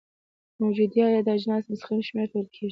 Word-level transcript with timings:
موجودیه 0.61 1.05
د 1.25 1.29
اجناسو 1.37 1.67
مستقیم 1.71 1.99
شمیر 2.07 2.27
ته 2.31 2.35
ویل 2.37 2.47
کیږي. 2.55 2.69